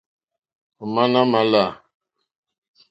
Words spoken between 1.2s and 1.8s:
mà lá.